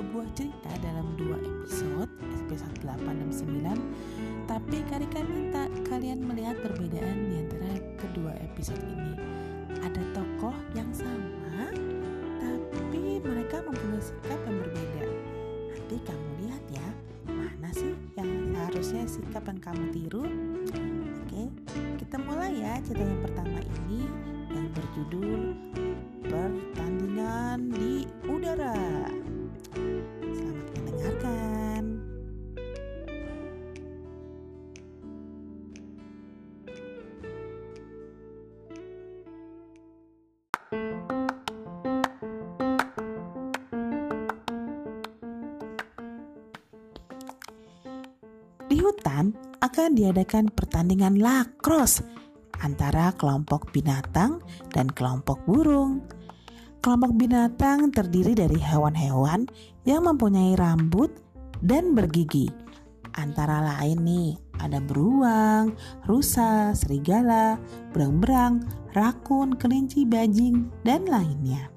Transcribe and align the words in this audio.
dua 0.00 0.24
buah 0.24 0.32
cerita 0.32 0.72
dalam 0.80 1.12
dua 1.20 1.36
episode, 1.36 2.08
episode 2.48 2.72
8 2.88 3.04
dan 3.04 3.28
9. 4.48 4.48
Tapi 4.48 4.80
Karika 4.88 5.20
minta 5.28 5.68
kalian 5.92 6.24
melihat 6.24 6.56
perbedaan 6.64 7.28
di 7.28 7.44
antara 7.44 7.76
kedua 8.00 8.32
episode 8.40 8.80
ini. 8.80 9.12
Ada 9.76 10.00
tokoh 10.16 10.56
yang 10.72 10.88
sama, 10.96 11.68
tapi 12.72 13.20
mereka 13.20 13.60
mempunyai 13.60 14.00
sikap 14.00 14.40
yang 14.48 14.56
berbeda. 14.64 15.04
Nanti 15.68 15.96
kamu 16.00 16.28
lihat 16.48 16.64
ya, 16.72 16.88
mana 17.28 17.68
sih 17.76 17.92
yang 18.16 18.56
seharusnya 18.56 19.04
sikap 19.04 19.44
yang 19.52 19.60
kamu 19.60 19.84
tiru? 19.92 20.24
Oke, 21.28 21.44
kita 22.00 22.16
mulai 22.24 22.56
ya 22.56 22.80
cerita 22.88 23.04
yang 23.04 23.20
pertama 23.20 23.60
ini 23.84 24.08
yang 24.48 24.64
berjudul 24.72 25.40
Pertandingan 26.24 27.68
di 27.68 28.08
Udara. 28.32 28.80
Hutan 48.80 49.36
akan 49.60 49.92
diadakan 49.92 50.48
pertandingan 50.48 51.20
lacrosse 51.20 52.00
antara 52.64 53.12
kelompok 53.16 53.68
binatang 53.72 54.40
dan 54.72 54.88
kelompok 54.88 55.40
burung. 55.44 56.00
Kelompok 56.80 57.12
binatang 57.12 57.92
terdiri 57.92 58.32
dari 58.32 58.56
hewan-hewan 58.56 59.44
yang 59.84 60.08
mempunyai 60.08 60.56
rambut 60.56 61.12
dan 61.60 61.92
bergigi. 61.92 62.48
Antara 63.20 63.60
lain 63.60 64.00
nih, 64.00 64.30
ada 64.64 64.80
beruang, 64.80 65.76
rusa, 66.08 66.72
serigala, 66.72 67.60
berang-berang, 67.92 68.64
rakun, 68.96 69.56
kelinci, 69.60 70.08
bajing, 70.08 70.72
dan 70.88 71.04
lainnya. 71.04 71.68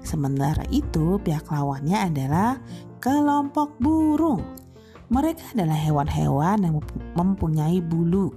Sementara 0.00 0.64
itu, 0.72 1.20
pihak 1.20 1.52
lawannya 1.52 2.08
adalah 2.08 2.56
kelompok 3.02 3.76
burung. 3.76 4.40
Mereka 5.08 5.56
adalah 5.56 5.76
hewan-hewan 5.76 6.58
yang 6.68 6.76
mempunyai 7.16 7.80
bulu, 7.80 8.28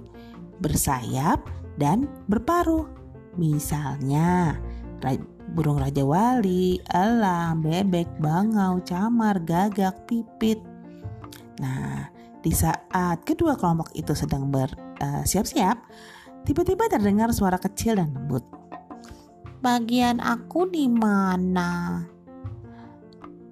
bersayap, 0.64 1.44
dan 1.76 2.08
berparuh. 2.32 2.88
Misalnya, 3.36 4.56
burung 5.52 5.76
raja 5.76 6.00
wali, 6.00 6.80
elang, 6.96 7.60
bebek, 7.60 8.08
bangau, 8.16 8.80
camar, 8.88 9.36
gagak, 9.44 10.08
pipit. 10.08 10.64
Nah, 11.60 12.08
di 12.40 12.52
saat 12.56 13.20
kedua 13.28 13.54
kelompok 13.60 13.92
itu 13.92 14.16
sedang 14.16 14.48
bersiap-siap, 14.48 15.76
uh, 15.76 15.88
tiba-tiba 16.48 16.88
terdengar 16.88 17.28
suara 17.36 17.60
kecil 17.60 18.00
dan 18.00 18.16
lembut. 18.16 18.42
Bagian 19.60 20.18
aku 20.18 20.66
di 20.72 20.88
mana? 20.88 22.02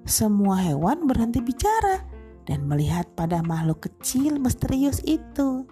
Semua 0.08 0.58
hewan 0.58 1.06
berhenti 1.06 1.38
bicara 1.38 2.09
dan 2.50 2.66
melihat 2.66 3.06
pada 3.14 3.46
makhluk 3.46 3.86
kecil 3.86 4.42
misterius 4.42 4.98
itu. 5.06 5.62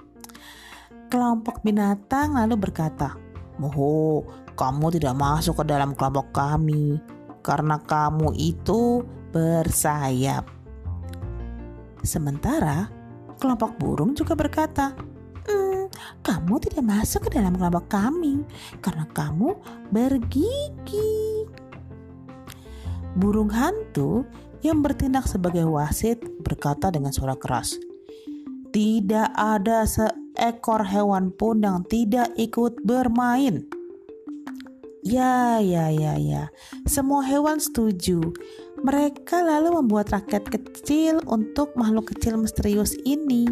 Kelompok 1.10 1.66
binatang 1.66 2.38
lalu 2.38 2.54
berkata, 2.54 3.18
"Moho, 3.58 4.22
kamu 4.54 4.94
tidak 4.94 5.18
masuk 5.18 5.58
ke 5.58 5.64
dalam 5.66 5.98
kelompok 5.98 6.30
kami 6.30 7.02
karena 7.42 7.82
kamu 7.82 8.30
itu 8.38 9.02
bersayap." 9.34 10.46
Sementara 12.06 12.86
kelompok 13.42 13.74
burung 13.82 14.14
juga 14.14 14.38
berkata, 14.38 14.94
"Hmm, 15.50 15.90
kamu 16.22 16.62
tidak 16.62 16.84
masuk 16.86 17.26
ke 17.26 17.42
dalam 17.42 17.58
kelompok 17.58 17.90
kami 17.90 18.46
karena 18.78 19.02
kamu 19.10 19.58
bergigi." 19.90 21.42
Burung 23.18 23.50
hantu 23.50 24.22
yang 24.62 24.82
bertindak 24.82 25.26
sebagai 25.26 25.66
wasit 25.66 26.22
berkata 26.48 26.88
dengan 26.88 27.12
suara 27.12 27.36
keras, 27.36 27.76
"Tidak 28.72 29.36
ada 29.36 29.84
seekor 29.84 30.88
hewan 30.88 31.28
pun 31.36 31.60
yang 31.60 31.84
tidak 31.84 32.32
ikut 32.40 32.80
bermain." 32.80 33.68
Ya, 35.04 35.62
ya, 35.62 35.92
ya, 35.92 36.18
ya. 36.18 36.50
Semua 36.88 37.22
hewan 37.24 37.62
setuju. 37.62 38.34
Mereka 38.82 39.40
lalu 39.40 39.78
membuat 39.78 40.10
raket 40.10 40.48
kecil 40.48 41.22
untuk 41.28 41.72
makhluk 41.78 42.12
kecil 42.12 42.36
misterius 42.36 42.92
ini. 43.06 43.46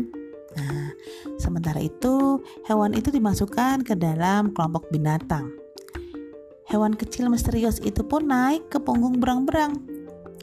Nah, 0.57 0.93
sementara 1.39 1.81
itu, 1.81 2.43
hewan 2.67 2.93
itu 2.93 3.13
dimasukkan 3.13 3.87
ke 3.87 3.95
dalam 3.95 4.53
kelompok 4.53 4.91
binatang. 4.91 5.49
Hewan 6.67 6.99
kecil 6.99 7.31
misterius 7.31 7.79
itu 7.79 8.03
pun 8.03 8.27
naik 8.27 8.67
ke 8.69 8.83
punggung 8.83 9.23
berang-berang 9.23 9.79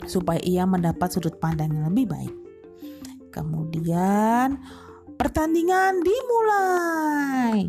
supaya 0.08 0.40
ia 0.42 0.64
mendapat 0.64 1.12
sudut 1.12 1.36
pandang 1.38 1.72
yang 1.72 1.92
lebih 1.92 2.10
baik. 2.10 2.43
Kemudian 3.34 4.62
pertandingan 5.18 6.06
dimulai. 6.06 7.66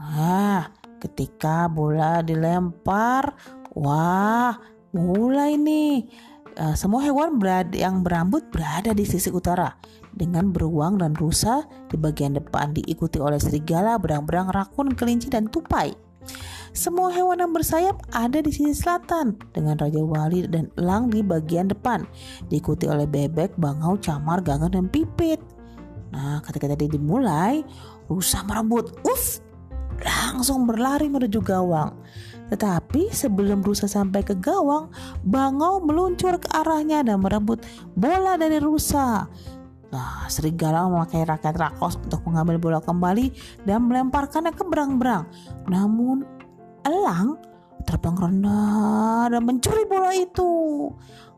Ah, 0.00 0.72
ketika 0.96 1.68
bola 1.68 2.24
dilempar, 2.24 3.36
wah, 3.76 4.56
mulai 4.96 5.60
nih. 5.60 6.08
Uh, 6.56 6.72
semua 6.72 7.04
hewan 7.04 7.36
berada, 7.36 7.76
yang 7.76 8.00
berambut 8.00 8.48
berada 8.48 8.96
di 8.96 9.04
sisi 9.04 9.28
utara 9.28 9.76
dengan 10.16 10.48
beruang 10.48 10.96
dan 10.96 11.12
rusa 11.12 11.68
di 11.92 12.00
bagian 12.00 12.32
depan 12.32 12.72
diikuti 12.72 13.20
oleh 13.20 13.36
serigala, 13.36 14.00
berang-berang, 14.00 14.48
rakun, 14.48 14.96
kelinci 14.96 15.28
dan 15.28 15.52
tupai. 15.52 15.92
Semua 16.76 17.08
hewan 17.08 17.40
yang 17.40 17.56
bersayap 17.56 18.04
ada 18.12 18.44
di 18.44 18.52
sisi 18.52 18.76
selatan 18.76 19.32
dengan 19.56 19.80
Raja 19.80 20.04
Wali 20.04 20.44
dan 20.44 20.68
elang 20.76 21.08
di 21.08 21.24
bagian 21.24 21.72
depan, 21.72 22.04
diikuti 22.52 22.84
oleh 22.84 23.08
bebek, 23.08 23.56
bangau, 23.56 23.96
camar, 23.96 24.44
gagak, 24.44 24.76
dan 24.76 24.84
pipit. 24.92 25.40
Nah, 26.12 26.44
ketika 26.44 26.76
tadi 26.76 26.92
dimulai, 26.92 27.64
rusa 28.12 28.44
merebut, 28.44 28.92
uff, 29.08 29.40
langsung 30.04 30.68
berlari 30.68 31.08
menuju 31.08 31.40
gawang. 31.40 31.96
Tetapi 32.52 33.08
sebelum 33.08 33.64
rusa 33.64 33.88
sampai 33.88 34.20
ke 34.20 34.36
gawang, 34.36 34.92
bangau 35.24 35.80
meluncur 35.80 36.36
ke 36.36 36.48
arahnya 36.52 37.00
dan 37.00 37.24
merebut 37.24 37.64
bola 37.96 38.36
dari 38.36 38.60
rusa. 38.60 39.24
Nah, 39.96 40.28
serigala 40.28 40.84
memakai 40.92 41.24
raket 41.24 41.56
rakos 41.56 41.96
untuk 42.04 42.20
mengambil 42.28 42.60
bola 42.60 42.80
kembali 42.84 43.32
dan 43.64 43.88
melemparkannya 43.88 44.52
ke 44.52 44.60
berang-berang. 44.60 45.24
Namun 45.72 46.35
elang 46.86 47.42
terbang 47.82 48.14
rendah 48.14 49.30
dan 49.30 49.42
mencuri 49.42 49.84
bola 49.86 50.14
itu. 50.14 50.50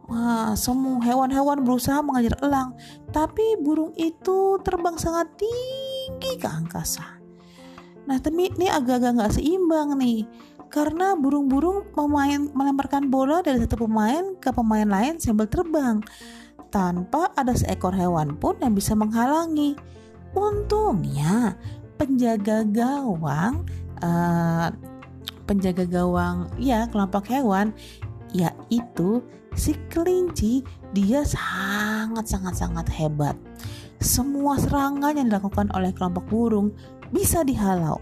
Wah, 0.09 0.57
semua 0.57 1.05
hewan-hewan 1.05 1.61
berusaha 1.69 2.01
mengajar 2.01 2.33
elang, 2.41 2.73
tapi 3.13 3.61
burung 3.61 3.93
itu 3.93 4.57
terbang 4.65 4.97
sangat 4.97 5.29
tinggi 5.37 6.41
ke 6.41 6.49
angkasa. 6.49 7.21
Nah, 8.09 8.17
tapi 8.17 8.49
ini 8.49 8.73
agak-agak 8.73 9.21
nggak 9.21 9.37
seimbang 9.37 10.01
nih, 10.01 10.25
karena 10.73 11.13
burung-burung 11.13 11.93
memain 11.93 12.41
melemparkan 12.57 13.13
bola 13.13 13.45
dari 13.45 13.61
satu 13.61 13.85
pemain 13.85 14.33
ke 14.41 14.49
pemain 14.49 14.89
lain 14.89 15.21
sambil 15.21 15.45
terbang, 15.45 16.01
tanpa 16.73 17.29
ada 17.37 17.53
seekor 17.53 17.93
hewan 17.93 18.33
pun 18.41 18.57
yang 18.65 18.73
bisa 18.73 18.97
menghalangi. 18.97 19.77
Untungnya, 20.33 21.53
penjaga 22.01 22.65
gawang 22.65 23.69
uh, 24.01 24.73
penjaga 25.49 25.89
gawang 25.89 26.53
ya 26.61 26.85
kelompok 26.93 27.33
hewan 27.33 27.73
yaitu 28.37 29.25
si 29.57 29.73
kelinci 29.89 30.61
dia 30.93 31.25
sangat 31.25 32.29
sangat 32.29 32.55
sangat 32.61 32.87
hebat. 32.93 33.35
Semua 33.99 34.61
serangan 34.61 35.17
yang 35.17 35.33
dilakukan 35.33 35.73
oleh 35.75 35.91
kelompok 35.97 36.29
burung 36.29 36.71
bisa 37.11 37.43
dihalau. 37.43 37.99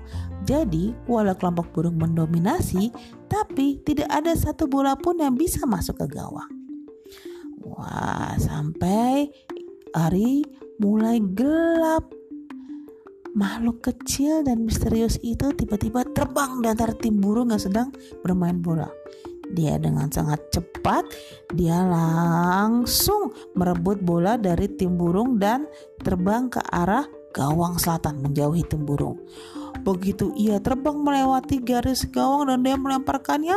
Jadi 0.46 0.94
walau 1.06 1.34
kelompok 1.38 1.70
burung 1.72 1.96
mendominasi 1.98 2.90
tapi 3.30 3.78
tidak 3.82 4.10
ada 4.10 4.34
satu 4.34 4.66
bola 4.66 4.94
pun 4.98 5.18
yang 5.18 5.34
bisa 5.38 5.62
masuk 5.64 6.02
ke 6.02 6.18
gawang. 6.18 6.50
Wah 7.62 8.34
sampai 8.38 9.30
hari 9.90 10.44
mulai 10.78 11.18
gelap 11.34 12.06
makhluk 13.36 13.84
kecil 13.84 14.40
dan 14.40 14.64
misterius 14.64 15.20
itu 15.20 15.52
tiba-tiba 15.52 16.08
terbang 16.16 16.64
di 16.64 16.72
antara 16.72 16.96
tim 16.96 17.20
burung 17.20 17.52
yang 17.52 17.60
sedang 17.60 17.92
bermain 18.24 18.56
bola. 18.56 18.88
Dia 19.52 19.78
dengan 19.78 20.10
sangat 20.10 20.42
cepat, 20.50 21.06
dia 21.54 21.78
langsung 21.86 23.30
merebut 23.54 24.02
bola 24.02 24.34
dari 24.34 24.66
tim 24.74 24.98
burung 24.98 25.38
dan 25.38 25.68
terbang 26.02 26.50
ke 26.50 26.58
arah 26.72 27.06
gawang 27.30 27.78
selatan 27.78 28.24
menjauhi 28.24 28.66
tim 28.66 28.82
burung. 28.82 29.20
Begitu 29.84 30.34
ia 30.34 30.58
terbang 30.58 30.98
melewati 30.98 31.62
garis 31.62 32.08
gawang 32.10 32.50
dan 32.50 32.64
dia 32.66 32.74
melemparkannya, 32.74 33.54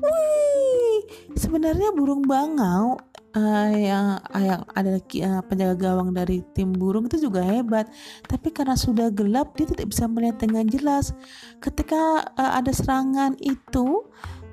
wih, 0.00 0.98
sebenarnya 1.36 1.92
burung 1.92 2.24
bangau 2.24 2.96
uh, 3.36 3.70
yang 3.74 4.18
yang 4.38 4.62
ada 4.74 4.98
uh, 4.98 5.42
penjaga 5.46 5.76
gawang 5.78 6.10
dari 6.14 6.42
tim 6.54 6.72
burung 6.74 7.06
itu 7.06 7.18
juga 7.30 7.42
hebat. 7.44 7.86
Tapi 8.26 8.50
karena 8.50 8.74
sudah 8.74 9.10
gelap 9.10 9.54
dia 9.58 9.66
tidak 9.70 9.90
bisa 9.90 10.06
melihat 10.10 10.42
dengan 10.42 10.66
jelas. 10.66 11.14
Ketika 11.62 12.26
uh, 12.34 12.52
ada 12.58 12.72
serangan 12.74 13.36
itu 13.42 14.06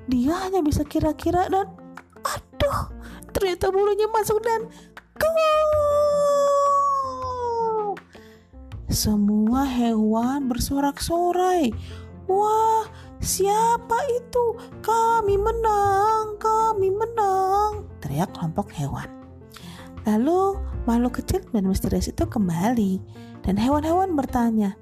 dia 0.08 0.34
hanya 0.48 0.64
bisa 0.64 0.84
kira-kira 0.88 1.48
dan 1.52 1.68
aduh 2.18 2.80
ternyata 3.30 3.70
bulunya 3.70 4.08
masuk 4.10 4.40
dan 4.42 4.66
gol. 5.18 5.70
Semua 8.88 9.68
hewan 9.68 10.48
bersorak-sorai. 10.48 11.76
Wah, 12.28 12.84
siapa 13.18 13.98
itu? 14.14 14.44
Kami 14.82 15.34
menang, 15.36 16.38
kami 16.38 16.88
menang 16.92 17.88
teriak 17.98 18.30
kelompok 18.32 18.72
hewan. 18.74 19.10
Lalu 20.06 20.56
makhluk 20.88 21.20
kecil 21.20 21.44
dan 21.52 21.68
misterius 21.68 22.08
itu 22.08 22.24
kembali 22.24 23.02
dan 23.44 23.60
hewan-hewan 23.60 24.16
bertanya, 24.16 24.78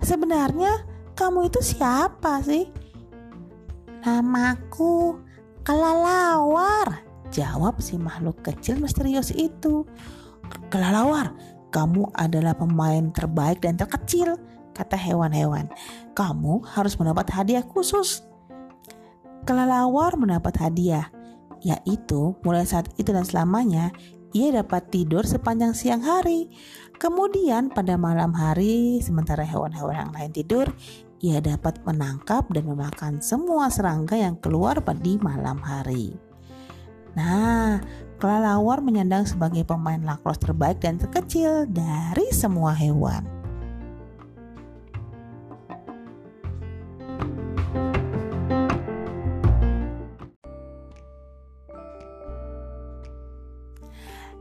Sebenarnya 0.00 0.88
kamu 1.12 1.52
itu 1.52 1.60
siapa 1.60 2.40
sih? 2.40 2.72
Namaku 4.00 5.20
Kelalawar, 5.60 7.04
jawab 7.28 7.84
si 7.84 8.00
makhluk 8.00 8.40
kecil 8.40 8.80
misterius 8.80 9.28
itu. 9.28 9.84
Kelalawar, 10.72 11.36
kamu 11.68 12.08
adalah 12.16 12.56
pemain 12.56 13.12
terbaik 13.12 13.60
dan 13.60 13.76
terkecil, 13.76 14.40
kata 14.80 14.96
hewan-hewan. 14.96 15.68
Kamu 16.16 16.64
harus 16.64 16.96
mendapat 16.96 17.28
hadiah 17.28 17.60
khusus. 17.60 18.24
Kelalawar 19.44 20.16
mendapat 20.16 20.56
hadiah, 20.56 21.12
yaitu 21.60 22.32
mulai 22.40 22.64
saat 22.64 22.88
itu 22.96 23.12
dan 23.12 23.24
selamanya 23.28 23.92
ia 24.30 24.54
dapat 24.54 24.88
tidur 24.88 25.26
sepanjang 25.26 25.74
siang 25.74 26.02
hari. 26.02 26.48
Kemudian 27.00 27.72
pada 27.72 27.96
malam 27.96 28.30
hari, 28.36 29.00
sementara 29.02 29.42
hewan-hewan 29.42 30.06
yang 30.06 30.12
lain 30.12 30.32
tidur, 30.32 30.66
ia 31.20 31.40
dapat 31.40 31.80
menangkap 31.82 32.46
dan 32.52 32.64
memakan 32.68 33.18
semua 33.20 33.68
serangga 33.72 34.16
yang 34.16 34.36
keluar 34.38 34.78
di 35.00 35.18
malam 35.18 35.58
hari. 35.60 36.14
Nah, 37.16 37.82
kelelawar 38.22 38.78
menyandang 38.84 39.26
sebagai 39.26 39.66
pemain 39.66 39.98
lakros 39.98 40.38
terbaik 40.38 40.78
dan 40.78 41.00
terkecil 41.00 41.66
dari 41.66 42.30
semua 42.30 42.70
hewan. 42.76 43.39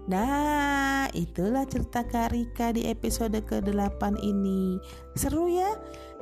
Nah, 0.10 1.06
itulah 1.14 1.70
cerita 1.70 2.02
Karika 2.02 2.74
di 2.74 2.90
episode 2.90 3.38
ke-8 3.46 4.18
ini. 4.26 4.82
Seru 5.14 5.46
ya? 5.46 5.70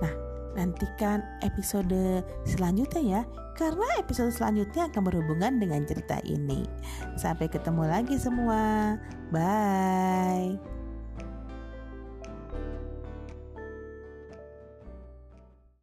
Nah, 0.03 0.13
nantikan 0.59 1.23
episode 1.39 2.19
selanjutnya 2.43 3.01
ya, 3.01 3.21
karena 3.55 3.87
episode 3.95 4.35
selanjutnya 4.35 4.91
akan 4.91 5.01
berhubungan 5.07 5.63
dengan 5.63 5.87
cerita 5.87 6.19
ini. 6.27 6.67
Sampai 7.15 7.47
ketemu 7.47 7.87
lagi 7.87 8.19
semua. 8.19 8.99
Bye. 9.31 10.76